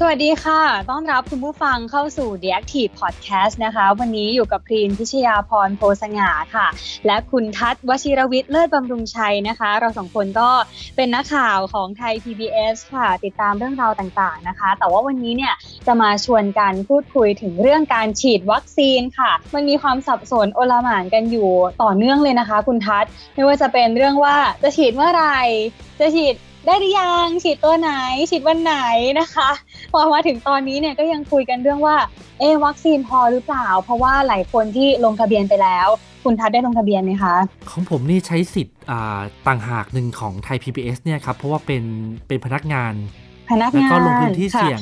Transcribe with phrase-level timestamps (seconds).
[0.00, 6.66] สวัสดีค่ะ ต้อนรับคุณผู้ฟังเข้าสู่ The Active Podcast นะคะ วันนี้อยู่กับพรีนพิชยาพรโพสง่าค่ะ
[7.06, 10.50] และคุณทัศวชิรวิทย์เลิศบำรุงชัยนะคะ เราสองคนก็
[10.96, 15.54] เป็นนักข่าวของไทย PBS ค่ะ ติดตามเรื่องราวต่างๆนะคะ แต่ว่าวันนี้เนี่ย
[15.86, 21.50] จะมาชวนกันพูดคุยถึงเรื่องการฉีดวัคซีนค่ะ มันมีความสับสนโอลหม่านกันอยู่
[21.82, 25.38] ต่อเนื่องเลยนะคะ คุณทัศไม่ว่าจะเป็นเรื่องว่าจะฉีดเมื่อไหร่
[26.00, 26.34] จะฉีด
[26.66, 27.92] ได้หรือยังฉีดตัวไหน
[28.30, 28.76] ฉีดวันไหน
[29.20, 29.50] นะคะ
[29.92, 31.96] พอมาถึงตอนนี้เนี่ยก็ยังคุยกันเรื่องว่า
[32.40, 35.88] เอวัคซีนพอหรือเปล่า เพราะว่าหลายคนที่ลงทะเบียนไปแล้ว
[36.24, 37.34] คุณทัศได้ลงทะเบียนไหมคะ
[37.70, 38.78] ของผมนี่ใช้สิทธิ์
[39.46, 41.82] ต่างหากหนึ่งของไทย PBS เนี่ยครับเพราะว่าเป็น
[42.26, 42.94] เป็นพนักงาน
[43.50, 44.80] พนักแล้วงานก็ลงพื้นที่ค่ะเสี่ยง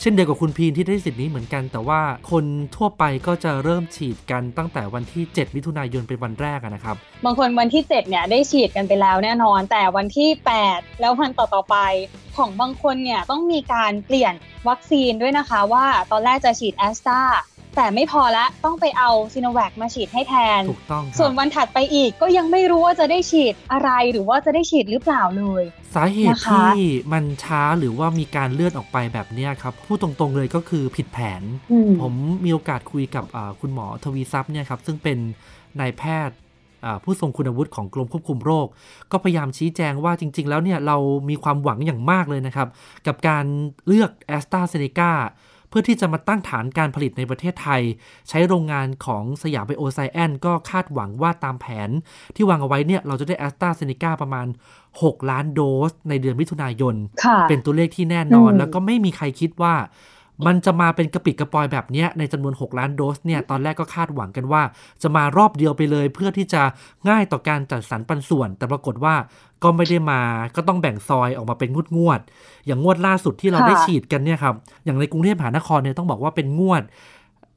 [0.00, 2.00] เช่นเดียวกับคุณพีนที่ได้สิทธิ์นี้เหมือนกัน แต่ว่า
[2.30, 2.44] คน
[2.76, 10.30] ทั่วไปก็จะเริ่มฉีดกันตั้งแต่วันที่ 7 มิถุนายนเป็นวันแรกนะครับ บางคนวันที่ 7 เนี่ยได้ฉีดกันไปแล้วแน่นอน แต่วันที่
[10.64, 11.76] 8 แล้ววันต่อๆไป
[12.36, 14.34] ของบางคนเนี่ยต้องมีการเปลี่ยน
[14.68, 17.20] วัคซีนด้วยนะคะว่าตอนแรกจะฉีดแอสตรา
[17.76, 25.62] แต่ไม่พอละต้องไปเอาซีโนแวคมาฉีดให้แทน ถูกต้องคส่รัวนบวันถัดไปอีกก็ยังไม่รู้ว่าจะได้ฉีดอะไรหรือว่าจะได้ฉีดหรือเปล่าเลย
[25.94, 32.12] สาเหตุนะคะที่มันช้าหรือว่ามีการเลื่อนออกไปแบบเนี้ยครับพูดตรงๆเลยก็คือผิดแผนอืมผม
[32.44, 35.18] มีโอกาสคุยกับอ่าคุณหมอทวีทรัพย์เนี่ยครับซึ่งเป็น
[35.80, 36.36] นายแพทย์
[36.84, 38.66] อ่าผู้ทรงคุณวุฒิของกรมควบคุมโรค
[39.12, 40.96] ก็พยายามชี้แจงว่าจริง ๆ แล้วเนี่ยเรา
[41.30, 42.68] มีความหวังอย่างมากเลยนะครับ
[43.06, 43.44] กับการ
[43.86, 45.12] เลือกแอสตราเซเนกา
[45.70, 47.82] เพื่อที่จะมาตั้งฐานการผลิตในประเทศไทย
[48.28, 51.90] ใช้โรงงานของสยามไบโอไซแอนก็คาดหวังว่าตามแผน
[52.36, 54.46] ที่วางเอาไว้เนี่ยเราจะได้แอสตราเซเนกาประมาณ
[54.88, 59.74] 6 ล้านโดสในเดือนมิถุนายนค่ะเป็นตัวเลขที่แน่นอนอืมแล้วก็ไม่มีใครคิดว่า
[60.46, 64.62] มันจะมาเป็นกระปิดกระปอยแบบนี้ในจำนวน 6 ล้านโดสเนี่ยตอนแรกก็คาดหวังกันว่า
[65.02, 66.62] จะมารอบเดียวไปเลยเพื่อที่จะ
[67.08, 69.14] ง่ายต่อการจัดสรรปันส่วน แต่ปรากฏว่า
[69.62, 70.20] ก็ไม่ได้มา
[70.56, 76.82] ก็ต้องแบ่งซอยออกมาเป็นงวดงวดๆอย่างงวดล่าสุดที่เราได้ฉีดกันเนี่ยครับอย่างในกรุงเทพมหานครเนี่ยต้องบอกว่าเป็นงวด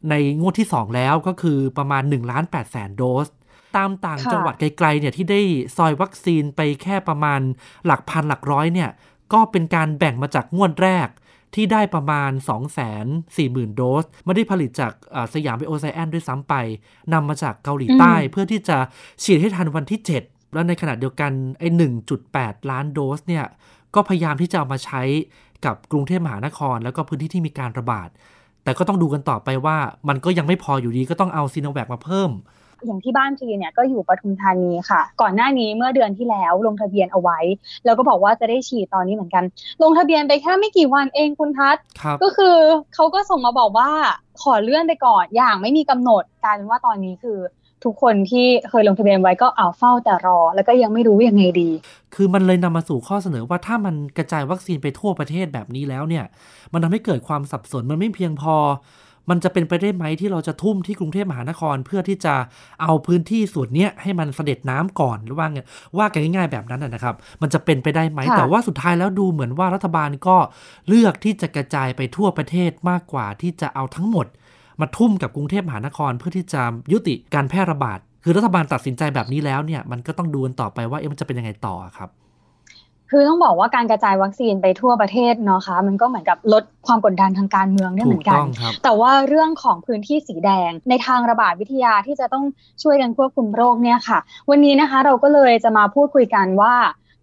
[0.09, 3.27] ในงวดที่ 2 แล้วก็คือประมาณ1ล้าน8แสนโดส
[3.75, 5.41] ตามต่างจังหวัดไกลๆเนี่ยที่ได้
[5.77, 7.39] ซอยวัคซีนไปแค่ประมาณ
[7.85, 8.89] หลักพันหลักร้อยเนี่ย
[9.33, 11.07] ก็เป็นการแบ่งมาจากงวดแรก
[11.55, 13.05] ที่ได้ประมาณ 2 4 0
[13.35, 16.53] 0 0 0 โดส ไม่ได้ผลิตจากอ่าสยามไบโอไซแอนด้วยซ้ำไป
[17.13, 18.77] นำมาจากเกาหลีใต้อืมเพื่อที่จะ
[19.23, 21.67] ฉีดให้ทันวันที่ 7 แล้วในขณะเดียวกันไอ้
[22.19, 23.45] 1.8 ล้านโดสเนี่ย
[23.95, 25.01] ก็พยายามที่จะเอามาใช้
[25.65, 28.09] กับกรุงเทพมหานคร แล้วก็พื้นที่ที่มีการระบาด
[28.63, 29.77] แต่ก็ต้องดูกันต่อไปว่า
[30.09, 32.29] มันก็ยังไม่พออยู่ดีก็ต้องเอาซีโนแวคมาเพิ่ม
[32.85, 37.39] อย่างที่บ้านพีเนี่ยก็อยู่ปทุมธานีค่ะ ก่อนหน้านี้เมื่อเดือนที่แล้วลงทะเบียนเอาไว้
[37.85, 39.43] แล้วก็บอกว่าจะได้ฉีดตอนนี้เหมือนกัน
[39.83, 42.57] ลงทะเบียนไปแค่ไม่กี่วันเองคุณทัศน์ครับก็คือ
[42.95, 43.89] เขาก็ส่งมาบอกว่า
[44.41, 47.39] ขอเลื่อนไปก่อนอย่างไม่มีกำหนดกลายเป็นว่าตอนนี้คือ
[47.83, 51.69] ทุกคนที่เคยลงทะเบียนไว้ก็เอาเฝ้าแต่รอ แล้วก็ยังไม่รู้ยังไงดี
[52.15, 56.25] คือมันเลยนำมาสู่ข้อเสนอว่าถ้ามันกระจายวัคซีนไปทั่วประเทศแบบนี้แล้วเนี่ย
[56.73, 58.55] มันทำให้เกิดความสับสนมันไม่เพียงพอ
[59.29, 62.35] มันจะเป็นไปได้ไหมที่เราจะทุ่มที่กรุงเทพมหานคร เพื่อที่จะ
[62.81, 65.59] เอาพื้นที่ส่วนเนี้ยให้มันเสด็จน้ำก่อนหรือว่าไง
[65.97, 70.37] ว่ากันง่ายๆแบบนั้นนะนะครับ มันจะเป็นไปได้ไหมค่ะแต่ว่าสุดท้ายแล้วดูเหมือนว่ารัฐบาลก็
[70.87, 74.27] เลือกที่จะกระจายไปทั่วประเทศมากกว่าที่จะเอาทั้งหมด
[74.81, 76.61] มาทุ่มกับกรุงเทพมหานครเพื่อที่จะ
[76.93, 82.09] ยุติการแพร่ระบาดคือรัฐบาลตัดสินใจแบบนี้แล้วเนี่ยมันก็ต้องดูกันต่อไปว่าเอ๊ะมันจะเป็นยังไงต่อครับ
[83.15, 92.45] คือต้องบอกว่าการกระจายวัคซีนไปทั่วประเทศเนาะคะ มันก็เหมือนกับลดความกดดันทางการเมืองด้วยเหถูมืกอนกัต้นองครับแต่ว่าเรื่องของพื้นที่สีแดงในทางระบาดวิทยาที่จะต้อง
[92.83, 94.19] ช่วยกันควบคุมโรคเนี่ยค่ะ
[94.49, 96.73] วันนี้นะคะเราก็เลยจะมาพูดคุยกันว่า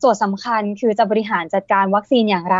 [0.00, 2.59] โจทย์สำคัญคือจะบริหารจัดการวัคซีนอย่างไร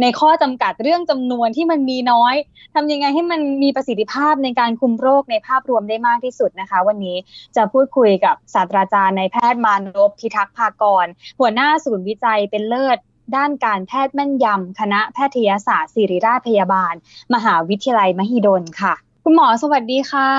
[0.00, 2.34] ในข้อจำกัดเรื่องจำนวนที่มันมีน้อย
[2.74, 7.16] ทำยังไงให้มันมีประสิทธิภาพในการคุมโรคในภาพรวมได้มากที่สุดนะคะ วันนี้
[7.56, 11.06] จะพูดคุยกับศาสตราจารย์นายแพทย์มานพพิทักษ์ภากร
[11.40, 12.98] หัวหน้าศูนย์วิจัยเป็นเลิศ
[13.36, 16.94] ด้านการแพทย์แม่นยำ คณะแพทยศาสตร์ศิริราชพยาบาล
[17.34, 20.30] มหาวิทยาลัยมหิดลค่ะ คุณหมอสวัสดีค่ะ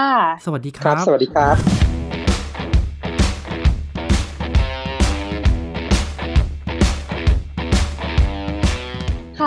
[0.46, 1.93] สวัสดีคครัรับบสวัสดีครับ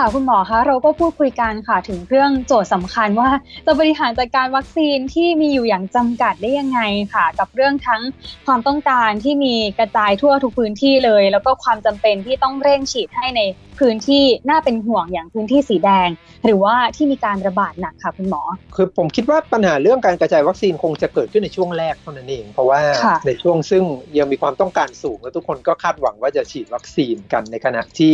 [0.07, 3.29] ค่ะคุณหมอคะเราก็พูดคุยกันค่ะถึงเรื่องโจทย์สำคัญว่า
[3.65, 6.81] จะบริหารจัดการวัคซีนที่มีอยู่อย่างจำกัดได้ยังไง
[7.13, 8.01] ค่ะ กับเรื่องทั้ง
[8.45, 13.41] ความต้องการที่มีกระจายทั่วทุกพื้นที่เลย แล้วก็ความจำเป็นที่ต้องเร่งฉีดให้ใน
[13.79, 16.09] พื้นที่น่าเป็นห่วงอย่างพื้นที่สีแดง
[16.45, 18.41] หรือว่าที่มีการระบาดหนักค่ะคุณหมอ
[18.75, 22.81] คือผมคิดว่าปัญหาเรื่องการกระจายวัคซีนคงจะเกิดขึ้นในช่วงแรกเท่านั้นเอง เพราะว่า
[23.27, 23.83] ในช่วงซึ่ง
[24.17, 28.13] ยังมีความต้องการสูงและทุกคนก็คาดหวังว่าจะฉีดวัคซีนกันในขณะที่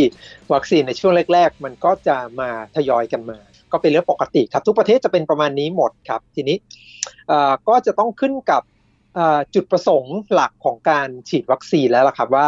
[0.53, 3.39] วัคซีนในช่วงแรก ๆ มันก็จะมาทยอยกันมา
[3.71, 6.57] ก็เป็นเรื่องปกติครับทุกประเทศจะเป็นประมาณนี้หมดครับทีนี้
[7.67, 8.61] ก็จะต้องขึ้นกับ
[9.55, 12.47] จุดประสงค์หลักของการฉีดวัคซีนแล้วล่ะครับว่า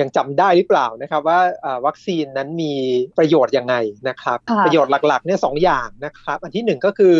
[0.00, 1.40] ยังจำได้หรือเปล่านะครับว่า
[1.86, 2.74] วัคซีนนั้นมี
[3.18, 3.74] ประโยชน์ยังไง
[4.08, 7.16] นะครับ ประโยชน์หลักๆเนี่ยสองอย่างนะครับ อันที่หนึ่งก็คือ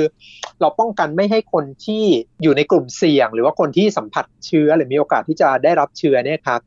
[0.60, 2.04] เราป้องกันไม่ให้คนที่
[2.42, 6.60] อยู่ในกลุ่มเสี่ยง หรือว่าคนที่สัมผัสเชื้อหรือมีโอกาสที่จะได้รับเชื้อเนี่ยครับ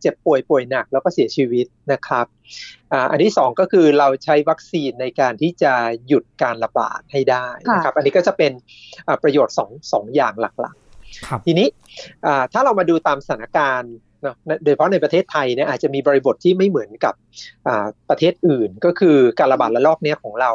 [0.00, 2.26] เจ็บป่วยป่วยหนักแล้วก็เสียชีวิตนะครับ
[3.10, 5.72] อันที่สองก็คือเราใช้วัคซีนในการที่จะ
[6.06, 8.52] หยุดการระบาดให้ได้นะครับ อันนี้ก็จะเป็น
[9.22, 10.79] ประโยชน์สองสองอย่างหลักๆ
[11.46, 11.68] ทีนี้
[12.52, 13.94] ถ้าเรามาดูตามสถานการณ์
[14.64, 17.14] โดยเฉพาะในประเทศไทยเนี่ยอาจจะมีบริบทที่ไม่เหมือนกับ
[18.10, 20.50] ประเทศอื่น ก็คือการระบาดระลอกนี้ของเรา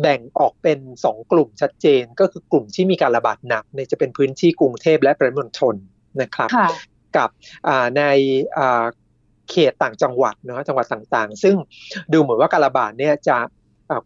[0.00, 5.74] แบ่งออกเป็น 2 กลุ่มชัดเจน ก็คือกลุ่มที่มีการระบาดหนักในจะเป็นพื้นที่กรุงเทพและปริมณฑล
[6.22, 6.50] นะครับ
[7.16, 7.28] กับ
[7.98, 8.02] ใน
[9.50, 11.56] เขตต่างจังหวัดเนาะจังหวัดต่างๆ ซึ่ง
[12.12, 13.38] ดูเหมือนว่าการระบาดเนี่ยจะ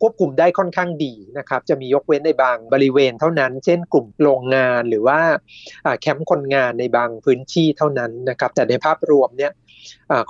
[0.00, 5.20] ควบคุมได้ค่อนข้างดีนะครับ จะมียกเว้นในบางบริเวณเท่านั้น เช่นกลุ่มโรงงานหรือว่า
[6.00, 9.52] แคมป์คนงานในบางพื้นที่เท่านั้นนะครับ แต่ในภาพรวมเนี่ย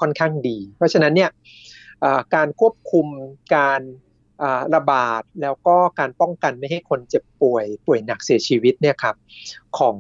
[0.01, 1.31] ค่อนข้างดี เพราะฉะนั้นเนี่ย
[2.35, 3.07] การควบคุม
[3.57, 3.81] การ
[4.75, 9.17] ระบาดแล้วก็การป้องกันไม่ให้คนเจ็บป่วยป่วยหนักเสียชีวิตเนี่ยครับ
[9.79, 9.97] ของ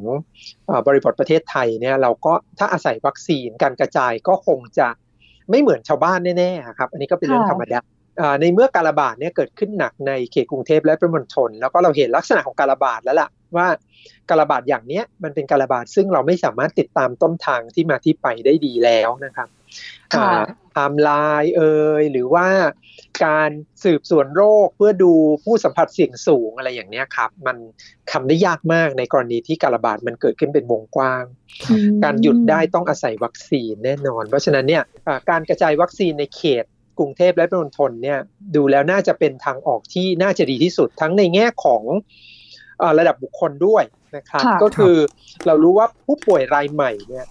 [0.87, 4.89] บริบทประเทศไทยเนี่ยเราก็ถ้าอาศัยวัคซีนการกระจายก็คงจะ
[5.51, 7.81] ไม่เหมือนชาวบ้านแน่ๆครับ อันนี้ก็เป็นเรื่องธรรมดา
[8.41, 13.67] ในเมื่อการระบาดเนี่ยเกิดขึ้นหนักในเขตกรุงเทพและปริมณฑลแล้วก็เราเห็นลักษณะของการระบาดแล้วล่ะว่า
[14.29, 19.49] การระบาดอย่างเนี้ยมันเป็นการระบาดซึ่งเราไม่สามารถติดตามต้นทางที่มาที่ไปได้ดีแล้วนะครับ
[20.11, 21.11] ไทม์ไล
[21.43, 22.47] น์เอ่ยหรือว่า
[23.26, 23.50] การ
[23.85, 25.12] สืบสวนโรคเพื่อดู
[25.44, 27.56] ผู้สัมผัสเสี่ยงสูงอะไรอย่างนี้ครับ มัน
[28.11, 31.25] ทำได้ยากมากในกรณีที่การระบาดมันเกิดขึ้นเป็นวงกว้าง
[32.05, 34.82] การหยุดได้ต้องอาศัยวัคซีนแน่นอน เพราะฉะนั้นเนี่ย
[35.31, 36.67] การกระจายวัคซีนในเขตก
[37.03, 38.19] รุงเทพและปริมณฑลเนี่ย
[38.57, 41.83] ดูแล้วน่าจะเป็นทางออกที่น่าจะดีที่สุดทั้งในแง่ของ
[42.99, 43.85] ระดับบุคคลด้วย
[44.17, 44.97] นะครับก็คือ
[45.47, 47.27] เรารู้ว่าผู้ป่วยรายใหม่เนี่ย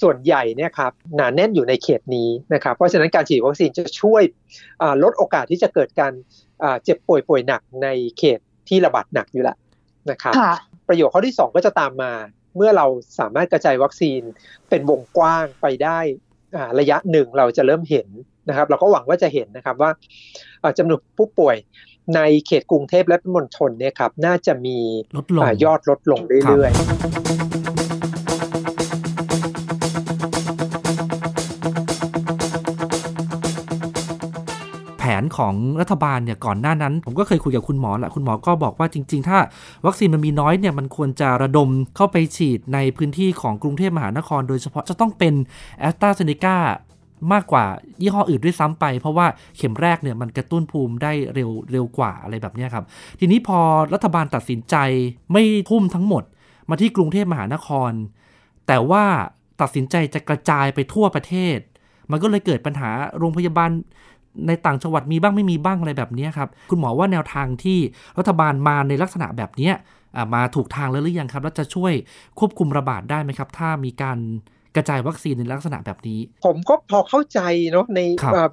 [0.00, 4.22] ส่วนใหญ่เนี่ยครับหนาแน่นอยู่ในเขตนี้นะครับเพราะฉะนั้นการฉีดวัคซีนจะช่วย
[5.02, 6.12] ลดโอกาสที่จะเกิดการ
[6.84, 7.88] เจ็บป่วยป่วยหนักใน
[8.18, 8.38] เขต
[8.68, 9.56] ที่ระบาดหนักอยู่แล้ว
[10.10, 10.34] นะครับ
[10.88, 12.12] ประโยชน์ข้อที่ 2 ก็จะตามมา
[12.56, 12.86] เมื่อเรา
[13.18, 14.20] สามารถกระจายวัคซีน
[14.68, 15.98] เป็นวงกว้างไปได้
[16.80, 18.08] ระยะหนึ่งเราจะเริ่มเห็น
[18.48, 19.90] นะครับ เราก็หวังว่าจะเห็นนะครับว่า
[20.78, 21.56] จำนวนผู้ป่วย
[22.14, 24.76] ในเขตกรุงเทพและมณฑลเนี่ยครับน่าจะมี
[25.64, 27.67] ยอดลดลงเรื่อยๆ
[35.38, 39.38] ของรัฐบาลเนี่ยก่อนหน้านั้น ผมก็เคยคุยกับคุณหมอแหละคุณหมอก็บอกว่าจริง ๆ ถ้า
[39.86, 45.34] วัคซีนมันมีน้อยเนี่ยมันควรจะระดมเข้าไปฉีดในพื้นที่ของกรุงเทพมหานคร โดยเฉพาะจะต้องเป็น
[45.78, 46.56] แอสตราเซเนกา
[47.32, 47.64] มากกว่า
[48.02, 49.26] ยี่ห้ออื่นด้วยซ้ำไป เพราะว่า
[49.56, 52.84] เข็มแรกเนี่ยมันกระตุ้นภูมิได้เร็วเร็วกว่าอะไรแบบนี้ครับ
[53.20, 53.58] ทีนี้พอ
[53.94, 54.76] รัฐบาลตัดสินใจ
[55.32, 56.22] ไม่ทุ่มทั้งหมด
[56.68, 57.92] มาที่กรุงเทพมหานคร
[58.66, 59.04] แต่ว่า
[59.60, 61.58] ตัดสินใจจะกระจายไปทั่วประเทศ
[62.10, 63.70] มันก็เลยเกิดปัญหาโรงพยาบาล
[64.46, 67.78] ในต่างจังหวัดมีบ้างไม่มีบ้างอะไรแบบนี้ครับ คุณหมอว่าแนวทางที่
[68.18, 69.70] รัฐบาลมาในลักษณะแบบนี้
[70.34, 71.92] มาถูกทางแล้วหรือยังครับ แล้วจะช่วย
[72.38, 74.18] ควบคุมระบาดได้ไหมครับ ถ้ามีการ
[74.76, 77.40] กระจายวัคซีนในลักษณะแบบนี้ ผมก็พอเข้าใจ
[77.72, 78.00] เนาะใน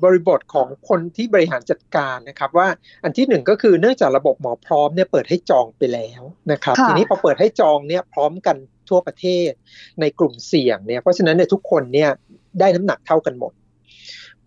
[0.04, 2.68] บริบทของคนที่บริหารจัดการนะครับ ว่า
[3.04, 6.22] อันที่หนึ่งก็คือเนื่องจากระบบหมอพร้อมเนี่ยเปิดให้จองไปแล้ว
[6.52, 8.58] นะครับทีนี้พอเปิดให้จองเนี่ยพร้อมกัน
[8.90, 9.52] ทั่วประเทศ
[10.02, 12.10] ในกลุ่มเสี่ยงเนี่ยเพราะฉะนั้นเนี่ยทุกคนเนี่ย
[12.60, 13.54] ได้น้ำหนักเท่ากันหมด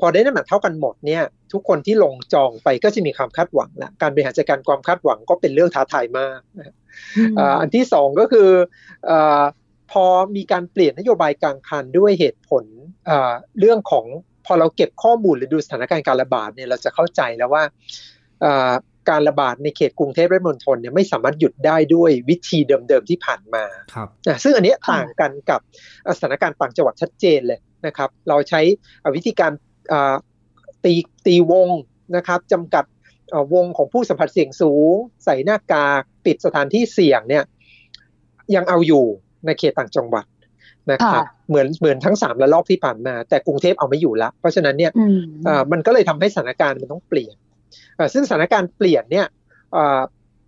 [0.00, 6.74] พอได้น้ำหนักเท่ากันหมดเนี่ยทุกคนที่ลงจองไปก็จะมีความคาดหวังละการบริหารจัดการความคาดหวังก็เป็นเรื่องท้าทายมากนะ
[7.60, 8.48] อันที่สองก็คือ
[9.92, 10.04] พอ
[10.36, 12.64] มีการเปลี่ยนนโยบายกลางคันด้วยเหตุผล
[13.60, 14.06] เรื่องของ
[14.46, 17.62] พอเราเก็บข้อมูลหรือดูสถานการณ์การระบาดเนี่ยเราจะเข้าใจแล้วว่า
[19.10, 23.64] การระบาดในเขตกรุงเทพและมณฑลเนี่ยไม่สามารถหยุดได้ด้วยวิธีเดิมๆที่ผ่านมา
[23.94, 24.08] ครับ
[24.42, 25.60] ซึ่งอันนี้ต่างกันกับ
[26.16, 28.60] สถานการณ์ต่างจังหวัดชัดเจนเลยนะครับ เราใช้
[29.16, 29.52] วิธีการ
[30.84, 30.94] ตี
[31.26, 31.68] ตีวง
[32.16, 32.84] นะครับจำกัด
[33.54, 37.44] วงของผู้สัมผัสเสี่ยงสูง ใส่หน้ากากปิดสถานที่เสี่ยงเนี่ย
[38.54, 39.04] ยังเอาอยู่
[39.46, 40.24] ในเขตต่างจังหวัด
[40.92, 44.92] นะครับเหมือนเหมือนทั้งสามระลอกที่ผ่านมา แต่กรุงเทพเอาไม่อยู่แล้วเพราะฉะนั้นเนี่ย
[45.72, 47.36] มันก็เลยทำให้สถานการณ์มันต้องเปลี่ยน
[48.12, 49.26] ซึ่งสถานการณ์เปลี่ยนเนี่ย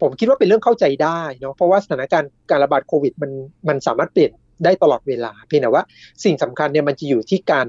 [0.01, 3.31] ผมคิดว่าเป็นเรื่องเข้าใจได้เนาะเพราะว่าสถานการณ์การระบาดโควิดมัน
[3.69, 4.31] มันสามารถเปลี่ยน
[4.65, 5.85] ได้ตลอดเวลา เพียงแต่ว่า
[6.25, 7.67] สิ่งสำคัญเนี่ยมันจะอยู่ที่การ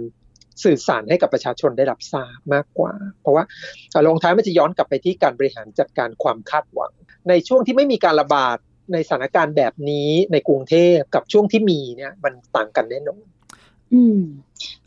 [0.63, 3.43] สื่อสารให้กับประชาชนได้รับทราบมากกว่า เพราะว่า
[4.07, 6.91] ลงท้ายมันจะย้อนกลับไปที่การบริหารจัดการความคาดหวัง
[7.29, 8.57] ในช่วงที่ไม่มีการระบาด
[8.93, 13.23] ในสถานการณ์แบบนี้ในกรุงเทพกับช่วงที่มีเนี่ยมันต่างกันแน่นอน
[13.93, 14.21] อืม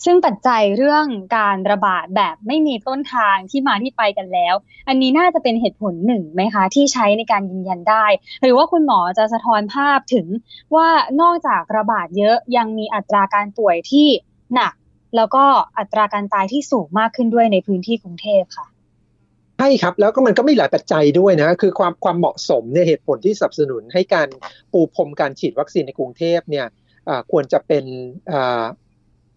[0.04, 1.06] ซึ่งปัจจัยเรื่อง
[1.36, 4.54] การระบาดแบบไม่มีต้นทางที่มาที่ไปกันแล้ว
[4.88, 8.06] อันนี้น่าจะเป็นเหตุผลหนึ่งไหมคะ ที่ใช้ในการยืนยันได้
[8.42, 10.26] หรือว่าคุณหมอจะสะท้อนภาพถึง
[10.74, 10.88] ว่า
[11.20, 14.08] นอกจากระบาดเยอะยังมีอัตราการป่วยที่
[14.54, 14.74] หนัก
[15.16, 15.44] แล้วก็
[15.78, 18.66] อัตราการตายที่สูงมากขึ้นด้วยในพื้นที่กรุงเทพค่ะ
[19.58, 24.28] ใช่ครับ แล้วก็มันก็ไม่หลายปัจจัยด้วยนะ คือความความเหมาะสมเนี่ยเหตุผลที่สนับสนุนให้การ
[24.72, 26.66] ปูพรมการฉีดวัคซีนในกรุงเทพเนี่ย
[27.32, 27.84] ควรจะเป็น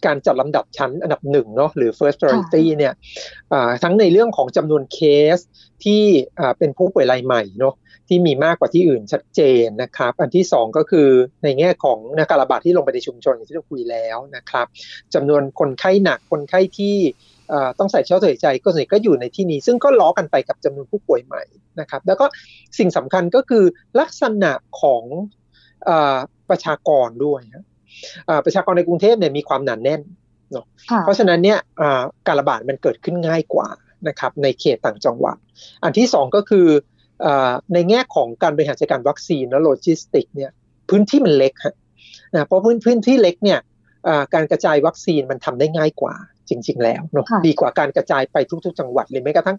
[0.06, 2.94] การจัดลำดับชั้นอันดับหนึ่งเนาะหรือ first priority เนี่ย
[3.84, 5.00] ทั้งในเรื่องของจำนวนเค
[5.36, 5.40] ส
[5.84, 6.04] ที่
[6.58, 7.76] เป็นผู้ป่วยรายใหม่เนาะ
[8.08, 11.08] ที่มีมากกว่าที่อื่นชัดเจนนะครับ อันที่ 2 ก็คือ
[11.44, 14.68] ในแง่ของนาการระบาดที่ลงไปในชุมชนอย่างที่เราคุยแล้วนะครับ
[15.14, 16.96] จำนวนคนไข้หนักคนไข้ที่
[17.80, 21.44] ต้องใส่เชื้อถอยใจก็ส่วนใหญ่ก็อยู่ในที่นี้ ซึ่งก็ล้อกันไปกับจำนวนผู้ป่วยใหม่
[21.80, 22.26] นะครับ แล้วก็
[22.80, 23.64] สิ่งสำคัญก็คือ
[24.00, 24.52] ลักษณะ
[24.82, 25.04] ของ
[26.50, 27.42] ประชากรด้วย
[28.46, 30.02] ประชากรในกรุงเทพเนี่ยมีความหนาแน่น
[30.52, 30.66] เนาะ
[31.02, 31.60] เพราะฉะนั้นเนี่ย
[32.28, 33.68] การระบาดมันเกิดขึ้นง่ายกว่า
[34.08, 35.38] นะครับในเขตต่างจังหวัด
[35.84, 36.68] อันที่สองก็คือ
[37.74, 40.52] ในแง่ของการบริหารจัดการวัคซีนและโลจิสติกส์เนี่ย
[40.90, 41.76] พื้นที่มันเล็กฮะ
[42.36, 43.60] นะเพราะพื้นพื้นที่เล็กเนี่ย
[44.34, 46.16] การกระจายวัคซีนมันทำได้ง่ายกว่า
[46.50, 49.58] จริง ๆ แล้วเนาะดีกว่าการกระจายไปทุก ๆ จังหวัดเลยแม้กระทั่ง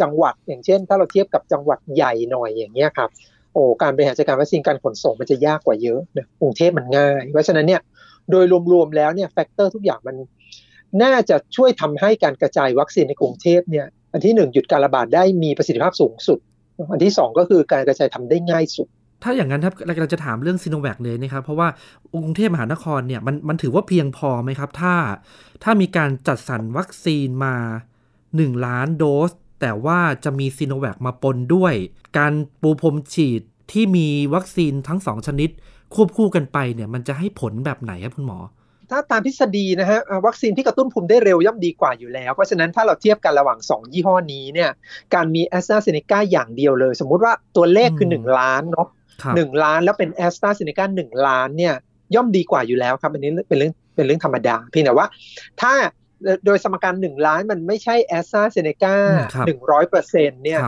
[0.00, 3.10] จังหวัด อย่างเช่น ถ้าเราเทียบกับจังหวัดใหญ่หน่อยอย่างเงี้ยครับ
[3.56, 7.80] โอ้การบริหารจัดการวัคซีนการขนส่งมันจะยากกว่าเยอะนะกรุงเทพมันง่าย เพราะฉะนั้นเนี่ย
[8.30, 10.16] โดยรวมๆแล้วเนี่ย factor ทุกอย่างมัน
[11.02, 16.38] น่าจะช่วยทำให้การกระจายวัคซีนในกรุงเทพเนี่ยอันที่หนึ่งหยุดการระบาดได้มีประสิทธิภาพสูงสุด
[16.92, 18.86] อันที่สองก็คือการกระจายทำได้ง่ายสุด
[19.22, 21.68] ถ้าอย่างนั้นครับเราจะถามเรื่องซีโนแวคเลยนะครับ เพราะว่า
[22.14, 24.94] กรุงเทพมหานครเนี่ยมันมันถือว่าเพียงพอไหมครับ ถ้า
[25.62, 27.54] ถ้ามีการจัดสรรวัคซีนมา
[28.10, 31.74] 1 ล้านโดส แต่ว่าจะมีซีโนแวคมาปนด้วย
[32.18, 32.32] การ
[32.62, 35.50] ปูพรมฉีดที่มีวัคซีนทั้งสองชนิด
[35.94, 38.38] ควบคู่กันไปเนี่ยมันจะให้ผลแบบไหนครับคุณหมอ
[38.90, 44.70] ถ้าตามทฤษฎีนะฮะวัคซีนที่กระตุ้นภูมิได้เร็วย่อมดีกว่าอยู่แล้ว เพราะฉะนั้นถ้าเราเทียบกันระหว่าง 2 ยี่ห้อนี้เนี่ย
[45.14, 48.88] การมีแอสตราเซเนกาอย่างเดียวเลย สมมุติว่าตัวเลขคือ 1 ล้านเนาะ
[49.36, 51.74] หนึ่งล้านแล้วเป็นแอสตราเซเนกาหนึ่งล้านเนี่ย
[52.14, 55.06] ย่อมดีกว่าอยู่แล้วครับอันนี้เป็นเรื่องเป็นเรื่องธรรมดาเพียงแต่ว่า
[55.60, 55.72] ถ้า
[56.46, 58.96] โดยสมการหนึ่งล้านมันไม่ใช่แอสตราเซเนกา
[59.46, 60.60] หนึ่งร้อยเปอร์เซ็นต์เนี่ย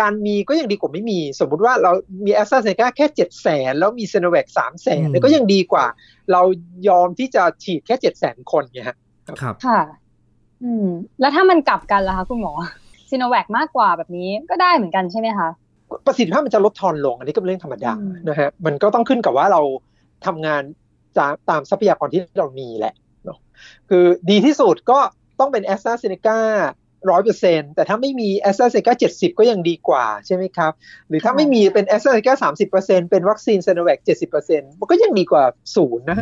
[0.00, 1.92] การมีก็ยังดีกว่าไม่มี สมมุติว่าเรา
[2.26, 5.86] มีแอสตราเซเนกาแค่เจ็ดแสนแล้วมีซิโนแวคสามแสนก็ยังดีกว่า
[6.32, 6.42] เรา
[6.88, 8.96] ยอมที่จะฉีดแค่เจ็ดแสนคนไงฮะ
[9.40, 9.80] ครับค่ะ
[10.64, 10.86] อืม
[11.20, 12.52] แล้วถ้ามันกลับกันล่ะคะคุณหมอ
[13.10, 15.48] ซิโนแวคมากกว่าแบบนี้ก็ได้เหมือนกันใช่ไหมคะ
[16.06, 17.92] ประสิทธิภาพมันจะลดทอนลง อันนี้ก็เป็นเรื่องธรรมดา
[18.28, 19.60] นะฮะมันก็ต้องขึ้นกับว่าเรา
[20.26, 20.62] ทำงาน
[21.18, 23.03] จากตามทรัพยากรที่เรามีแหละเนาะ
[23.90, 24.98] คือดีที่สุดก็
[25.40, 26.38] ต้องเป็นแอสตราเซเนกา
[27.10, 30.72] ร้อยเปอร์เซ็นต์แต่ถ้าไม่มีแอสตราเซเนกาเจ็ดสิบก็ยังดีกว่าใช่ไหมครับ
[31.08, 35.44] หรือถ้าไม่มีเป็นแอสตราเซเนกาสามสิบเปอร์เซ็นต์เป็นวัคซีนซิโนแวคเจ็ดสิบเปอร์เซ็นต์มันก็ยังดีกว่า
[35.74, 36.18] ศูนย์นะ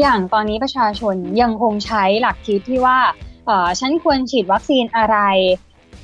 [0.00, 2.98] อย่างตอนนี้ประชาชนยังคงใช้หลักคิดที่ว่า
[3.46, 5.18] เออฉันควรฉีดวัคซีนอะไร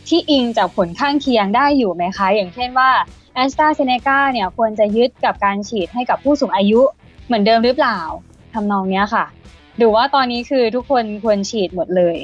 [0.08, 2.90] ที่อิงจากผลข้างเคียงได้อยู่ไหมคะ อย่างเช่นว่า
[3.34, 6.80] แอสตราเซเนกาเนี่ยควรจะยึดกับการฉีดให้กับผู้สูงอายุ
[7.26, 7.98] เหมือนเดิมหรือเปล่า
[8.54, 9.24] ทำนองนี้ค่ะ
[9.78, 12.16] หรือว่าตอนนี้คือทุกคนควรฉีดหมดเลย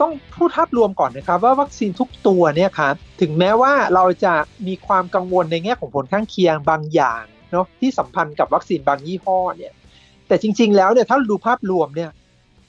[0.00, 4.34] ต้องพูดภาพรวมก่อนนะครับว่าวัคซีนทุกตัวเนี่ยครับถึงแม้ว่าเราจะ
[4.66, 7.22] มีความกังวลในแง่ของผลข้างเคียงบางอย่าง
[7.52, 9.72] เนาะที่สัมพันธ์กับวัคซีนบางยี่ห้อเนี่ย
[10.28, 12.10] แต่จริง ๆ แล้วเนี่ยถ้าดูภาพรวมเนี่ย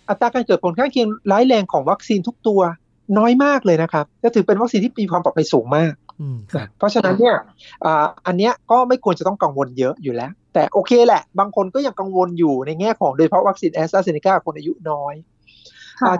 [0.10, 2.62] อัตราการเกิดผลข้างเคียงร้ายแรงของวัคซีนทุกตัว
[3.18, 5.94] น้อยมากเลยนะครับจะถือเป็นวัคซีนที่มีความปลอดภัยสูงมาก
[6.78, 7.36] เพราะฉะนั้นเนี่ย
[8.28, 15.16] อันเนี้ยก็ไม่ควรจะต้องกังวลเยอะอยู่แล้ว แต่โอเคแหละ บางคนก็ยังกังวลอยู่ในแง่ของโดยเฉพาะวัคซีนแอสตราเซเนกาคนอายุน้อย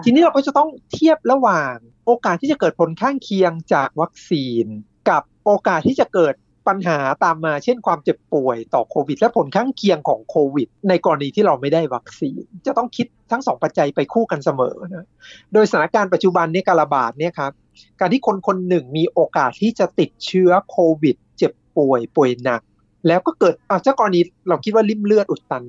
[0.04, 1.74] ทีนี้เราก็จะต้องเทียบระหว่าง
[2.06, 4.66] โอกาสที่จะเกิดผลข้างเคียงจากวัคซีน
[5.08, 6.34] กับโอกาสที่จะเกิด
[6.68, 15.06] ปัญหาตามมาเช่นความเจ็บป่วยต่อโควิด และผลข้างเคียงของโควิด ในกรณีที่เราไม่ได้วัคซีน จะต้องคิด ทั้งสองปัจจัยไปคู่กันเสมอนะ
[15.52, 17.52] โดยสถานการณ์ปัจจุบันนี้การระบาดเนี่ยครับ
[18.00, 22.60] การที่คนคนหนึ่งมีโอกาสที่จะติดเชื้อโควิด เจ็บป่วยป่วยหนัก
[23.06, 25.64] แล้วก็เกิดอ่าเจ้ากรณีเราคิดว่าริ่มเลือดอุดตัน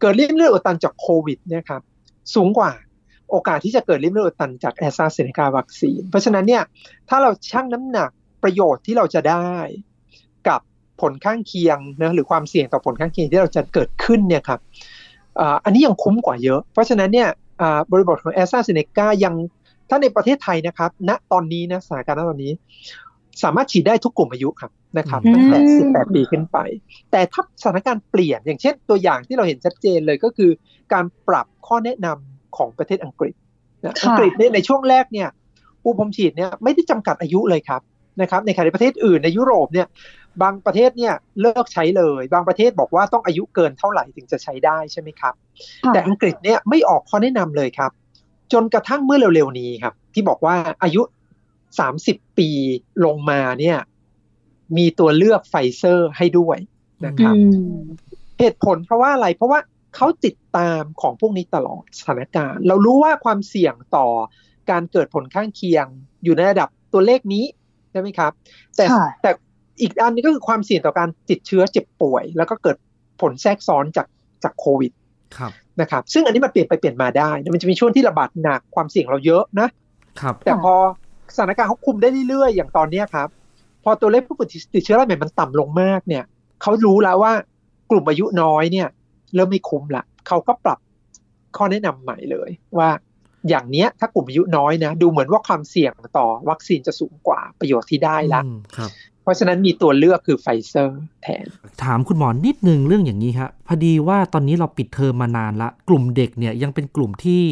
[0.00, 1.82] เกิดริ่มเลือดอุดตันจากโควิดเนี่ยครับ
[2.34, 2.70] สูงกว่า
[3.30, 6.62] โอกาสที่จะเกิดริ่มเลือดอุดตันจากแอสตราเซเนกาวัคซีน เพราะฉะนั้นเนี่ย
[7.08, 8.10] ถ้าเราชั่งน้ำหนัก
[8.42, 9.52] ประโยชน์ที่เราจะได้
[10.48, 10.60] กับ
[11.00, 14.60] ผลข้างเคียงนะหรือความเสี่ยงต่อผลข้างเคียงที่เราจะเกิดขึ้นเนี่ยครับ
[15.64, 17.28] อันนี้ยังคุ้มกว่าเยอะ เพราะฉะนั้นเนี่ย
[17.92, 19.34] บริบทของแอสตราเซเนกายัง
[19.88, 22.52] ถ้าในประเทศไทยนะครับ ณตอนนี้นะสถานการณ์ณตอนนี้
[23.42, 26.58] สามารถฉีดได้ทุกกลุ่มอายุครับนะครับตั้งแต่ 18 ปีขึ้นไป
[27.10, 30.50] แต่ถ้าสถานการณ์เปลี่ยน อย่างเช่นตัวอย่างที่เราเห็นชัดเจนเลยก็คือ
[30.92, 33.34] การปรับข้อแนะนำของประเทศอังกฤษ
[34.04, 35.28] อังกฤษเนี่ยในช่วงแรกเนี่ย
[35.82, 37.80] ปูพรมฉีดเนี่ยไม่ได้จำกัดอายุเลยครับ
[38.20, 39.86] นะครับในขณะที่ประเทศอื่นในยุโรปเนี่ย
[40.42, 45.34] บางประเทศเนี่ยเลิกใช้เลย บางประเทศบอกว่าต้องอายุเกินเท่าไหร่ถึงจะใช้ได้ใช่ไหมครับ
[45.88, 47.90] แต่อังกฤษเนี่ยไม่ออกข้อแนะนำเลยครับ
[48.52, 51.02] จนกระทั่งเมื่อเร็วๆนี้ครับ ที่บอกว่าอายุ
[51.70, 52.48] 30 ปี
[53.04, 53.78] ลงมาเนี่ย
[54.76, 56.58] มีตัวเลือกไฟเซอร์ให้ด้วย
[57.06, 57.34] นะครับ
[58.38, 59.60] เหตุผลเพราะว่าอะไรเพราะว่า
[59.96, 64.06] เขาติดตามของพวกนี้ตลอดสถานการณ์ เรารู้ว่าความเสี่ยงต่อ
[64.70, 65.86] การเกิดผลข้างเคียง
[66.24, 67.44] อยู่ในระดับตัวเลขนี้
[67.90, 68.32] ใช่ไหมครับ
[68.76, 68.84] แต่
[69.22, 69.30] แต่
[69.80, 72.76] อีกอันนี้ก็คือความเสี่ยงต่อการติดเชื้อเจ็บป่วย แล้วก็เกิด
[73.20, 74.06] ผลแทรกซ้อนจาก
[74.44, 74.92] จากโควิด
[75.80, 79.68] นะครับ ซึ่งอันนี้มันเปลี่ยนไปเปลี่ยนมาได้ มันจะมีช่วงที่ระบาดหนักความเสี่ยงเราเยอะนะ
[80.20, 80.74] ครับ แต่พอ
[81.34, 83.28] สถานการณ์เขาคุมได้เรื่อยๆ อย่างตอนนี้ครับ
[83.84, 84.36] พอตัวเลขผู้
[84.74, 86.24] ติดเชื้อรายใหม่มันต่ำลงมากเนี่ย
[86.62, 87.32] เขารู้แล้วว่า
[87.90, 88.88] กลุ่มอายุน้อยเนี่ย
[89.34, 90.78] เริ่มไม่คุ้มละเขาก็ปรับ
[91.56, 92.90] ข้อแนะนำใหม่เลยว่า
[93.48, 98.40] อย่างเนี้ยถ้ากลุ่มอายุน้อยนะ ดูเหมือนว่าความเสี่ยงต่อวัคซีนจะสูงกว่าประโยชน์ที่ได้ละ
[99.26, 101.44] เพราะฉะนั้นมีตัวเลือกคือไฟเซอร์แทน
[101.82, 107.42] ถามคุณหมอนิดนึงเรื่องอย่างนี้ครับพอดีว่าตอนนี้เราปิดเทอมมานานละ กลุ่มเด็กเนี่ยยังเป็นกลุ่มที่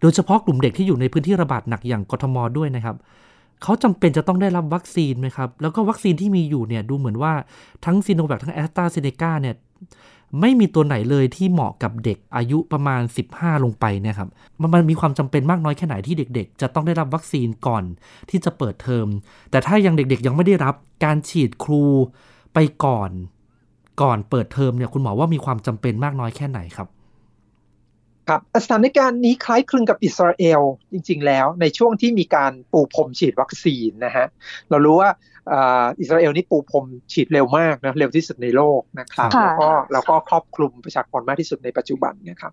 [0.00, 2.96] โดยเฉพาะกลุ่มเด็กที่อยู่ในพื้นที่ระบาดหนักอย่างกทมด้วยนะครับ
[3.62, 7.32] เขาจำเป็นจะต้องได้รับวัคซีนไหมครับ แล้วก็วัคซีนที่มีอยู่เนี่ยดูเหมือนว่า
[7.84, 9.54] ทั้งซิโนแวคทั้งแอสตราเซเนกาเนี่ย
[10.40, 14.28] ไม่มีตัวไหนเลยที่เหมาะกับเด็กอายุประมาณ 15 ลงไปเนี่ยครับ
[14.60, 17.84] มันมันมีความจำเป็นมากน้อยแค่ไหนที่เด็กๆ จะต้องได้รับวัคซีนก่อน
[18.30, 19.06] ที่จะเปิดเทอม
[19.50, 20.74] แต่ถ้ายังเด็กๆยังไม่ได้รับ
[21.04, 21.84] การฉีดครู
[22.54, 23.10] ไปก่อน
[24.02, 26.88] ก่อนเปิดเทอมเนี่ยคุณหมอว่ามีความจำเป็นมากน้อยแค่ไหนครับ
[28.32, 30.60] ครับสถานการณ์นี้คล้ายคลึงกับอิสราเอล
[30.92, 34.26] จริง ๆ แล้วในช่วงที่มีการปูพรมฉีดวัคซีนนะฮะ
[34.70, 35.10] เรารู้ว่า
[36.00, 42.52] อิสราเอลนี่ปูพรมฉีดเร็วมากนะเร็วที่สุดในโลกนะครับแล้วก็แล้วก็ครอบคลุมประชากรมากที่สุดในปัจจุบันนะครับ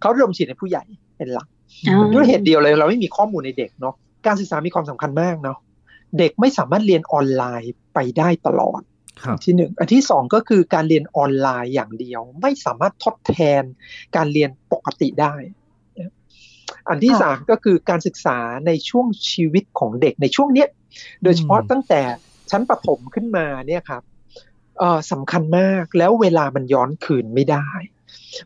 [0.00, 0.84] เขาเริ่มฉีดในผู้ใหญ่
[1.16, 1.48] เป็นหลัก
[2.14, 3.94] ด้วยเหตุเดียวเลยเราไม่มีข้อมูลในเด็กเนาะ
[4.26, 5.58] การศึกษามีความสำคัญมากเนาะ
[6.18, 8.82] เด็กไม่สามารถเรียนออนไลน์ไปได้ตลอด
[9.44, 13.62] ที่หนึ่งอันที่สองก็คือการเรียนออนไลน์อย่างเดียว ไม่สามารถทดแทน
[14.16, 15.34] การเรียนปกติได้
[16.88, 20.68] อันที่สามก็คือการศึกษาในช่วงชีวิตของเด็กในช่วงเนี้ย
[21.22, 22.00] โดยเฉพาะตั้งแต่
[22.50, 24.02] ชั้นประถมขึ้นมาเนี่ยครับ
[25.12, 27.68] สำคัญมากแล้วเวลามันย้อนคืนไม่ได้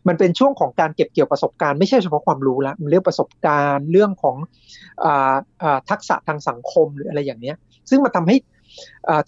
[0.09, 4.37] มันเป็นช่วงของการเก็บเกี่ยวประสบการณ์ไม่ใช่เฉพาะความรู้ละมันเรื่องประสบการณ์เรื่องของ
[5.05, 5.07] อ
[5.91, 7.57] ทักษะทางสังคมหรืออะไรอย่างเนี้ย
[7.91, 8.37] ซึ่งมันทาให้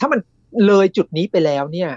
[0.00, 0.20] ถ้ามัน
[0.66, 1.90] เลยจุดนี้ไปแล้วเนี่ย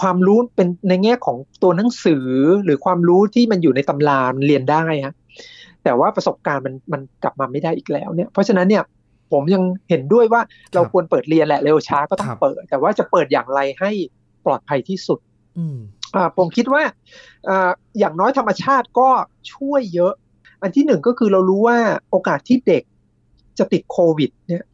[0.00, 2.26] ความรู้เป็นในแง่ของตัวหนังสือ
[2.64, 5.14] หรือความรู้ที่มันอยู่ในตำราเรียนได้ฮะ
[5.84, 8.84] แต่ว่าประสบการณ์มันมันกลับมาไม่ได้อีกแล้วเนี่ยเพราะฉะนั้นเนี่ย
[9.32, 10.42] ผมยังเห็นด้วยว่า
[10.74, 13.90] เราควรเปิดเรียนแหละเร็วช้าก็ต้องเปิด แต่ว่าจะเปิดอย่างไรให้
[14.44, 15.18] ปลอดภัยที่สุด
[16.16, 16.82] อ่าผมคิดว่า
[17.48, 19.08] อ่าอย่างน้อยธรรมชาติก็
[19.54, 20.12] ช่วยเยอะ
[20.62, 21.78] อันที่หนึ่งก็คือเรารู้ว่า
[22.10, 22.82] โอกาสที่เด็ก
[23.58, 24.64] จะติดโควิด เนี่ย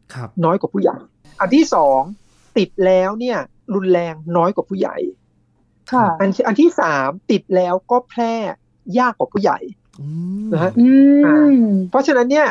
[0.45, 0.95] น้อยกว่าผู้ใหญ่
[1.39, 2.01] อันที่สอง
[2.57, 3.37] ติดแล้วเนี่ย
[3.73, 4.97] รุนแรงน้อยกว่าผู้ใหญ่
[6.19, 8.33] อันอันที่สามติดแล้วก็แพร่
[8.99, 9.59] ยากกว่าผู้ใหญ่
[10.53, 10.71] นะฮะ
[11.89, 12.47] เพราะฉะนั้นเนี่ย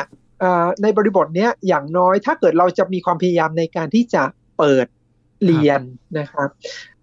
[0.81, 4.23] ในบริบทเนี้ยอย่างน้อยถ้าเกิดเราจะมีความพยายามในการที่จะ
[4.57, 4.87] เปิด
[5.45, 5.81] เรียน
[6.19, 6.49] นะครับ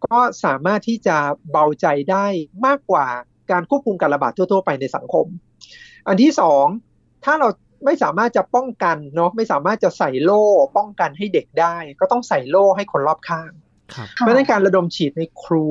[0.06, 1.16] ก็สามารถที่จะ
[1.50, 2.26] เบาใจได้
[2.66, 3.06] มากกว่า
[3.50, 5.26] การควบคุมการระบาดทั่ว ๆ ไปในสังคม
[6.06, 6.66] อันที่สอง
[7.24, 7.48] ถ้าเรา
[7.84, 10.42] ไม่สามารถจะป้องกันเนาะไม่สามารถจะใส่โล่
[10.76, 13.50] ป้องกันให้เด็กได้ ก็ต้องใส่โล่ให้คนรอบข้าง
[14.14, 15.66] เพราะนั้นการระดมฉีดในครู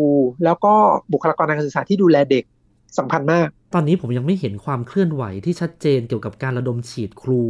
[0.46, 0.74] แล้วก็
[1.14, 2.44] บุคลากรทางการศึกษาที่ดูแลเด็ก
[2.98, 7.42] สำคัญมาก ตอนนี้ผมยังไม่เห็นความเคลื่อนไหวที่ชัดเจนเกี่ยวกับการระดมฉีดครู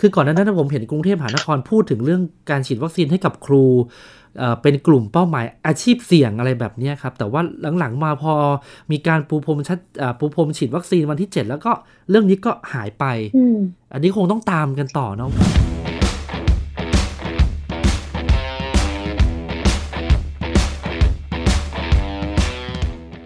[0.00, 3.64] คือก่อนหน้านั้นผมเห็นกรุงเทพมหานครพูดถึงเรื่องการฉีดวัคซีนให้กับครู
[4.62, 7.40] เป็นกลุ่มเป้าหมายอาชีพเสี่ยงอะไรแบบนี้ครับ แต่ว่า
[7.78, 8.32] หลังๆมาพอ
[8.90, 9.78] มีการปูพรมชัด
[10.18, 11.72] ปูพรมฉีดวัคซีนวันที่ 7 แล้วก็
[12.10, 13.04] เรื่องนี้ก็หายไป
[13.92, 15.30] อันนี้คงต้องตามกันต่อเนาะ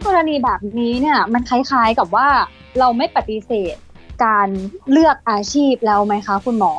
[0.07, 2.29] กรณีแบบนี้เนี่ยมันคล้ายๆกับว่า
[2.79, 3.77] เราไม่ปฏิเสธ
[4.25, 4.49] การ
[4.90, 6.73] เลือกอาชีพแล้วไหมคะคุณหมอ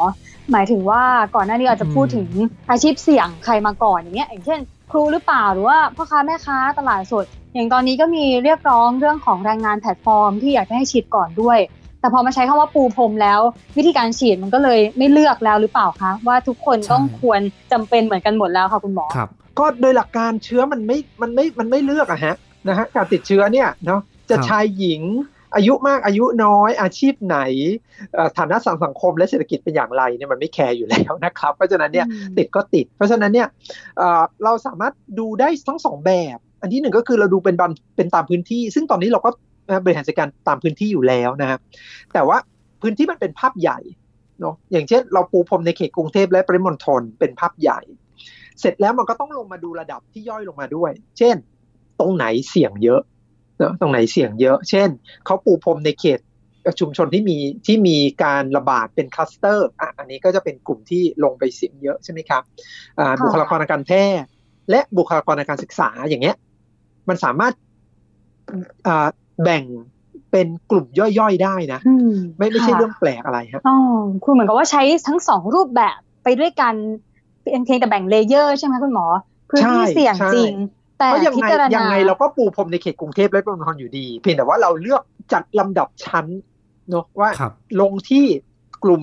[0.51, 1.03] หมายถึงว่า
[1.35, 2.27] ก่อนหน้านี้อาจจะพูดถึง
[2.69, 4.59] อาชีพเสี่ยงใครมาก่อนอย่างเงี้ยอย่างเช่น
[4.91, 11.59] ครูหรือเปล่าหรือว่าพ่อค้าแม่ค้าตลาดสด อย่างตอนนี้ก็มีเรียกร้องเรื่องของแรงงานแพลตฟอร์ม ที่อยากให้ฉีดก่อนด้วย
[11.99, 13.39] แต่พอมาใช้คำว่าปูพรมแล้ว
[13.77, 17.39] วิธีการฉีดมันก็เลยไม่เลือกแล้วหรือเปล่าคะว่าทุกคนต้องควร
[17.71, 19.29] จำเป็นเหมือนกันหมดแล้วค่ะคุณหมอครับ
[19.59, 22.35] ก็โดยหลักการเชื้อมันไม่มันไม่มันไม่เลือกอะฮะ
[22.67, 25.01] นะฮะการติดเชื้อเนี่ยเนาะจะชายหญิง
[25.55, 27.37] อายุมากอายุน้อยอาชีพไหน
[28.37, 33.47] ฐานะสังสังคมและเศรษฐกิจเป็นอย่างไรเนี่ยมันไม่แคร์อยู่แล้วนะครับ เพราะฉะนั้นเนี่ยติดก็ติด เพราะฉะนั้นเนี่ย
[34.43, 37.55] เราสามารถดูได้ทั้งสองแบบ อันที่หนึ่งก็คือเราดูเป็น
[37.95, 39.29] เป็นตามพื้นที่ ซึ่งตอนนี้เราก็
[39.83, 41.59] บริหารจัดการตามพื้นที่อยู่แล้วนะครับ
[42.13, 42.37] แต่ว่า
[42.81, 43.79] พื้นที่มันเป็นภาพใหญ่
[44.39, 47.79] เนาะอย่างเช่น เราปูพรมในเขตกรุงเทพและปริมณฑลเป็นภาพใหญ่
[48.59, 51.35] เสร็จแล้วมันก็ต้องลงมาดูระดับที่ย่อยลงมาด้วย เช่น
[51.99, 53.14] ตรงไหนเสี่ยงเยอะเนาะ
[53.81, 54.89] ตรงไหนเสี่ยงเยอะ เช่น
[55.25, 56.19] เขาปูพรมในเขต
[56.79, 62.41] ชุมชนที่มีที่มีการระบาดเป็นคลัสเตอร์อะอันนี้ก็จะเป็นกลุ่มที่ลงไปเสี่ยงเยอะใช่ไหมครับ
[63.23, 63.91] บุคลากรทางการแพ
[64.21, 64.27] ทย์
[64.69, 66.35] และบุคลากรทางการศึกษาอย่างเงี้ย
[67.09, 67.53] มันสามารถ
[69.43, 69.63] แบ่ง
[70.31, 71.79] เป็นกลุ่มย่อยๆได้นะ
[72.37, 73.77] ไม่ไม่ใช่เรื่องแปลกอะไรครับอ๋อ
[74.23, 76.73] คุณเหมือนกับว่าใช้ทั้งสองรูปแบบไปด้วยกัน
[77.41, 79.05] เพียงแต่แบ่งเลเยอร์ใช่ไหมคุณหมอ
[79.49, 80.53] พื้นที่เสี่ยงจริง
[80.99, 85.01] แต่พิจารณายังไงเราก็ปูพรมในเขตกรุงเทพและปริมณฑลอยู่ดี เพียงแต่ว่าเราเลือก
[85.33, 86.25] จัดลำดับชั้น
[86.89, 87.29] เนาะว่า
[87.81, 88.25] ลงที่
[88.83, 89.01] กลุ่ม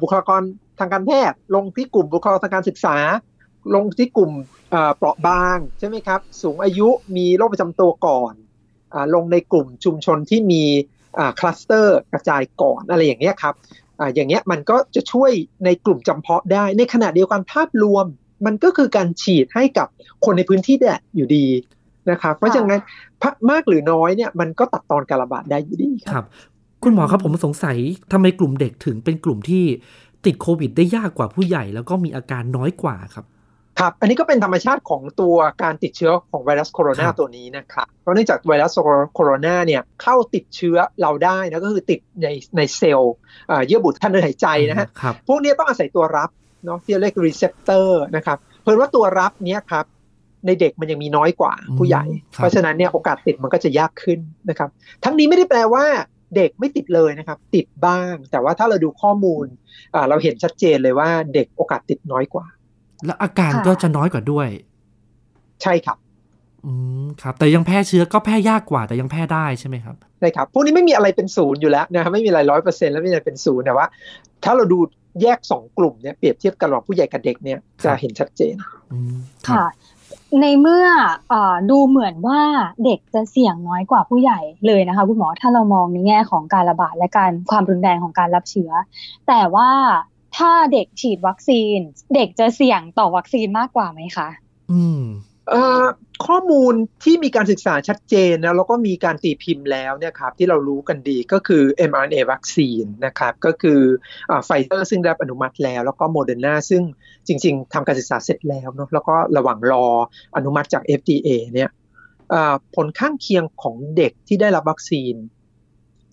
[0.00, 0.42] บุคลากร
[0.78, 2.96] ทางการแพทย์ ลงที่กลุ่มบุคลากรทางการศึกษา
[3.74, 4.32] ลงที่กลุ่ม
[4.96, 8.34] เปราะบางใช่ไหมครับ สูงอายุมีโรคประจำตัวก่อน
[9.14, 10.64] ลงในกลุ่มชุมชนที่มี
[11.38, 13.54] คลัสเตอร์กระจายก่อนอะไรอย่างเงี้ยครับ
[13.98, 15.30] ออย่างเงี้ยมันก็จะช่วย
[15.64, 18.06] ในกลุ่มจำเพาะได้ในขณะเดียวกันภาพรวม
[18.46, 19.88] มันก็คือการฉีดให้กับ
[20.24, 21.46] คนในพื้นที่แดงอยู่ดี
[22.10, 22.82] นะครับเพราะฉะนั้น
[23.22, 26.24] พักมากหรือน้อยเนี่ยมันก็ตัดตอนการระบาดได้อยู่ดีครับ
[26.82, 27.76] คุณหมอครับผมสงสัย
[28.12, 29.64] ทำไมกลุ่มเด็กถึงเป็นกลุ่มที่
[30.26, 33.24] ติดโควิดได้ยากกว่าผู้ใหญ่ แล้วก็มีอาการน้อยกว่าครับ
[33.80, 38.72] ครับอันนี้ก็เป็นธรรมชาติของตัวการติดเชื้อของไวรัสโคโรนาตัวนี้นะครับเพราะเนื่องจากไวรัส
[39.14, 43.14] โคโรนาเนี่ยเข้าติดเชื้อเราได้นะก็คือติดในในเซลล์
[43.66, 44.86] เยื่อบุทางเดินหายใจนะฮะ
[45.28, 46.30] พวกนี้ต้องอาศัยตัวรับ
[46.64, 49.84] เนาะที่เรียก receptor นะครับเผอิญว่าตัวรับเนี้ยครับ
[50.46, 52.04] ในเด็กมันยังมีน้อยกว่าผู้ใหญ่
[52.36, 54.68] เพราะฉะนั้นเนี่ยโอกาสติดมันก็จะยากขึ้นนะครับ
[55.04, 55.84] ทั้งนี้ไม่ได้แปลว่า
[56.36, 59.46] เด็กไม่ติดเลยนะครับ ติดบ้าง แต่ว่าถ้าเราดูข้อมูล
[60.08, 62.46] เราเห็นชัดเจนเลยว่าเด็กโอกาสติดน้อยกว่า
[63.04, 64.48] แล้วอาการก็จะน้อยกว่าด้วย
[65.62, 65.98] ใช่ครับ
[66.66, 66.72] อื
[67.02, 73.86] มครับ แต่ยังแพร่เชื้อก็แพร่ยากกว่า แต่ยังแพร่ได้ใช่ไหมครับใช่ครับพวกนี้ไม่มีอะไรเป็นศูนย์อยู่แล้วนะครับไม่มีอะไรร้อยเปอร์เซ็นต์แล้วไม่มีอะไรเป็นศูนย์แต่ว่า
[74.44, 74.78] ถ้าเราดู
[75.22, 78.54] แยกสองกลุ่มเนี่ยเปรียบเทียบกันระหว่างผู้ใหญ่กับเด็กเนี่ยจะเห็นชัดเจน
[79.48, 79.66] ค่ะ
[80.40, 80.86] ในเมื่อ
[81.32, 81.34] อ
[81.70, 82.40] ดูเหมือนว่า
[82.84, 88.70] เด็กจะเสี่ยงน้อยกว่าผู้ใหญ่เลยนะคะคุณหมอถ้าเรามองในแง่ของการระบาดและการความรุนแรงของการรับเชื้อ
[89.28, 89.70] แต่ว่า
[90.36, 91.78] ถ้าเด็กฉีดวัคซีน
[92.14, 94.28] เด็กจะเสี่ยงต่อวัคซีนมากกว่าไหมคะ
[94.72, 95.02] อืม
[96.26, 96.74] ข้อมูล
[97.04, 103.80] ที่มีการศึกษาชัดเจนนะแล้วก็มีการตีพิมพ์แล้วเนี่ยครับที่เรารู้กันดีก็คือ mRNA วัคซีนนะครับก็คือ
[104.44, 106.82] ไฟเซอร์ซึ่งได้รับอนุมัติแล้ว แล้วก็โมเดอร์นาซึ่ง
[107.26, 109.84] จริง ๆทำการศึกษาเสร็จแล้วเนาะแล้วก็ระหว่างรอ
[110.36, 111.70] อนุมัติจาก FDA เนี่ย
[112.74, 115.14] ผลข้างเคียงของเด็กที่ได้รับวัคซีน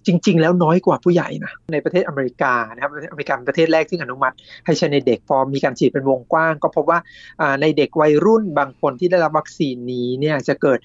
[0.07, 4.35] จริง ๆ แล้วน้อยกว่าผู้ใหญ่นะในประเทศอเมริกานะครับอเมริกาเป็นประเทศแรกที่อนุมัติ
[4.65, 6.99] ให้ใช้ในเด็กพอมีการฉีดเป็นวงกว้าง ก็พบว่า
[7.61, 10.79] ในเด็กวัยรุ่นบางคนที่ได้รับวัคซีนนี้เนี่ยจะเกิด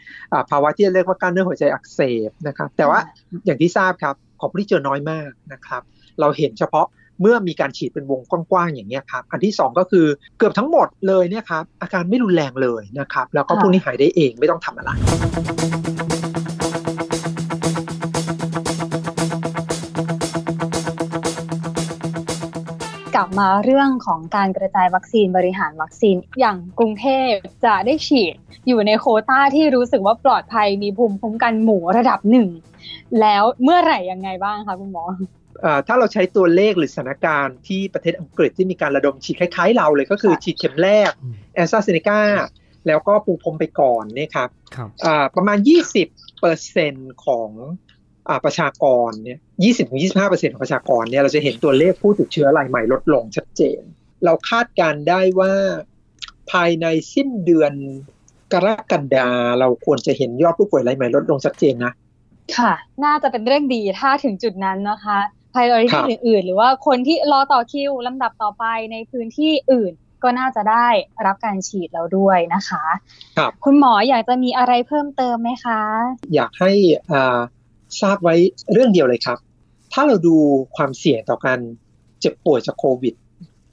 [0.51, 2.99] ภาวะที่เรียกว่ากล้ามเนื้อหัวใจอักเสบนะครับแต่ว่า
[3.47, 5.83] อย่างที่ทราบครับของผู้ที่เจอน้อยมากนะครับ
[6.21, 6.87] เราเห็นเฉพาะ
[7.21, 10.07] เมื่อมีการฉีดเป็นวงกว้างๆอย่างนี้ครับ อันที่ 2 ก็คือ
[10.39, 14.91] เกือบทั้งหมดเลยเนี่ยครับอาการไม่รุนแรงเลยนะครับ แล้วก็พวกนี้หายได้เองไม่ต้องทำอะไร
[23.15, 27.33] กลับมาเรื่องของการกระจายวัคซีนบริหารวัคซีนอย่างกรุงเทพ
[27.65, 28.35] จะได้ฉีด
[28.67, 32.49] อยู่ในโคต้าที่รู้สึกว่าปลอดภัยมีภูมิคุ้มกันหมู่ระดับหนึ่ง
[33.21, 35.05] แล้วเมื่อไหร่ยังไงบ้างคะคุณหมอ
[35.87, 41.11] ถ้าเราใช้ตัวเลขหรือสถานการณ์ที่ประเทศอังกฤษที่มีการระดมฉีดคล้ายๆเราเลยก็คือฉีดเข็มแรก
[41.55, 42.21] แอสตราเซเนกา
[42.87, 44.49] แล้วก็ปูพรมไปก่อนนี่ครับ
[45.37, 45.59] ประมาณ
[46.01, 49.39] 20เปอร์เซ็นของประชากรเนี่ย
[50.51, 53.81] 20-25%ของประชากรเนี่ยเราจะเห็นตัวเลขผู้ติดเชื้อรายใหม่ลดลงชัดเจน
[54.25, 55.53] เราคาดการได้ว่า
[56.51, 57.73] ภายในสิ้นเดือน
[58.53, 59.29] กรกฎา
[59.61, 61.93] เราควรจะเห็นยอดผู้ป่วยรายใหม่ลดลงชัดเจนนะ
[62.57, 62.73] ค่ะ
[63.05, 65.19] น่าจะเป็นเรื่องดีถ้าถึงจุดนั้นนะคะ
[65.55, 70.89] ภายในที่อื่นๆ หรือว่าคนที่รอต่อคิวลำดับต่อไปในพื้นที่อื่นก็น่าจะได้
[71.27, 72.85] รับการฉีดแล้วด้วยนะคะ
[73.39, 75.81] ครับ คุณหมออยากจะมีอะไรเพิ่มเติมไหมคะ
[76.35, 76.73] อยากให้
[77.13, 77.39] อ่า
[78.01, 78.35] ทราบไว้
[78.73, 79.39] เรื่องเดียวเลยครับ
[79.93, 80.37] ถ้าเราดู
[80.77, 81.59] ความเสี่ยงต่อการ
[82.21, 83.15] เจ็บป่วยจากโควิด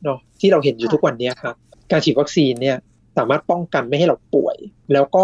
[0.04, 1.56] เนาะที่เราเห็นอยู่ทุกวันนี้ครับ
[1.92, 2.78] การฉีดวัคซีนเนี่ย
[3.18, 4.58] สามารถป้องกันไม่ให้เราป่วย
[4.94, 5.24] แล้วก็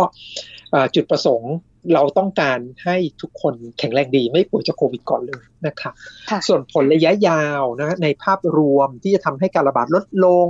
[0.95, 1.53] จุดประสงค์
[1.93, 5.93] เราต้องการให้ทุกคนแข็งแรงดีไม่ป่วยจากโควิดก่อนเลยนะครับ
[6.47, 10.47] ส่วนผลระยะยาวนะในภาพรวมที่จะทำให้การระบาดลดลง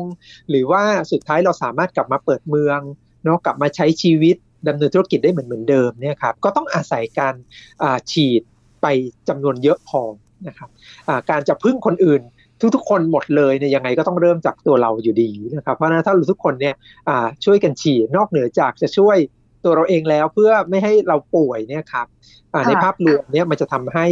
[0.50, 2.80] หรือว่าสุดท้ายเราสามารถกลับมาเปิดเมือง
[3.23, 4.36] เนาะกลับมาใช้ชีวิต
[4.67, 7.36] ดำเนินธุรกิจได้เหมือนเหมือนเดิมเนี่ยครับก็ต้องอาศัยการ
[8.12, 8.41] ฉีด
[8.82, 8.88] ไป
[9.30, 10.01] จำนวนเยอะพอ
[10.47, 10.69] นะครับ
[11.30, 12.21] การจะพึ่งคนอื่น
[12.75, 16.75] ทุกๆคนหมดเลยเนี่ยยังไงก็ต้องเริ่มจากตัวเราอยู่ดีนะครับเพราะนั้นถ้าเราทุกคนเนี่ย
[17.45, 19.17] ช่วยกันฉีดนอกเหนือจากจะช่วย
[19.63, 22.08] ตัวเราเองแล้วเพื่อไม่ให้เราป่วยเนี่ยครับ
[22.67, 24.08] ในภาพรวมเนี่ยมันจะทำให้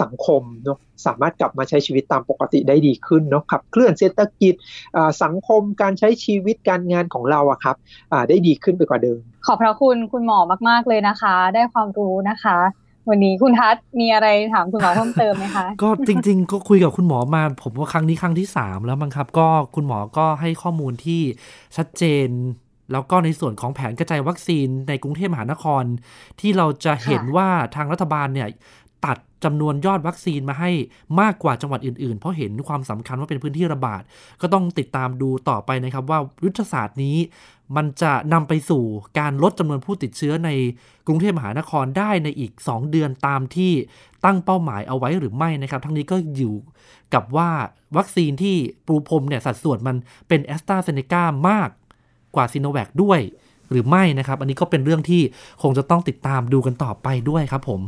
[0.00, 4.54] สังคมเนาะสามารถกลับมาใช้ชีวิตตามปกติได้ดีขึ้นเนาะขับเคลื่อนเศรษฐกิจ
[5.22, 7.76] สังคมการใช้ชีวิตการงานของเราอะครับ
[8.28, 12.58] ได้ดีขึ้นไปกว่าเดิม ขอบพระคุณคุณหมอมากๆเลยนะคะ ได้ความรู้นะคะ
[13.08, 21.20] วันนี้คุณทัศมีอะไรถามคุณหมอเพิ่มเติมไหมคะก็จริง ๆ ก็คุยกับคุณหมอมา ผมว่าครั้งนี้ครั้งที่ 3 แล้วมั้งครับ ก็คุณหมอก็ให้ข้อมูลที่
[21.76, 22.28] ชัดเจน
[22.92, 25.84] แล้วก็ในส่วนของแผนกระจายวัคซีนในกรุงเทพมหานคร
[26.40, 28.48] ที่เราจะเห็นว่าทางรัฐบาลเนี่ย
[29.06, 30.70] ตัดจำนวนยอดวัคซีนมาให้
[31.20, 34.02] มากกว่าจังหวัดอื่น ๆ เพราะเห็นความสำคัญว่าเป็นพื้นที่ระบาด
[34.40, 37.16] ก็ต้องติดตามดูต่อไปนะครับว่ายุทธศาสตร์นี้
[37.76, 38.82] มันจะนำไปสู่
[39.18, 40.50] การลดจำนวนผู้ติดเชื้อใน
[41.06, 43.72] กรุงเทพมหานครได้ในอีก 2 เดือนตามที่
[44.24, 46.54] ตั้งเป้าหมายเอาไว้หรือไม่นะครับ ทั้งนี้ก็อยู่
[47.14, 47.50] กับว่า
[47.96, 49.96] วัคซีนที่ปูพรมเนี่ยสัดส่วนมัน
[50.28, 51.68] เป็นแอสตราเซเนกามาก
[52.34, 53.20] กว่าซีโนแวคด้วย
[53.70, 55.22] หรือไม่นะครับ อันนี้ก็เป็นเรื่องที่
[55.62, 57.80] คงจะต้องติดตามดูกันต่อไปด้วยครับผม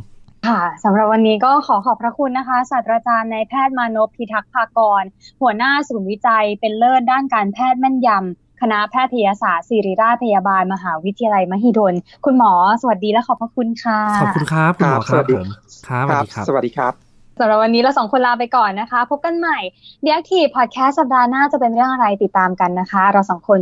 [0.47, 5.03] ค่ะสำหรับวันนี้ก็ขอขอบพระคุณนะคะศาสตราจารย์นายแพทย์มานพพิทักษ์ภากร
[5.41, 11.93] หัวหน้าศูนย์วิจัยเป็นเลิศด้านการแพทย์แม่นยำคณะแพทยศาสตร์ศิริราชพยาบาลมหาวิทยาลัยมหิดล
[12.25, 15.47] คุณหมอสวัสดีและขอบพระคุณค่ะ ขอบคุณครับคุณหมอครับผม
[15.87, 16.93] ครับสวัสดีครับสวัสดีครับ
[17.39, 19.59] สำหรับวันนี้เราสองคนลาไปก่อนนะคะ พบกันใหม่
[20.01, 23.59] เดียกทีพอดแคสต์สัปดาห์หน้าจะเป็นเรื่องอะไรติดตามกันนะคะ เราสองคน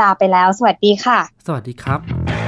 [0.00, 2.47] ลาไปแล้ว สวัสดีค่ะ สวัสดีครับ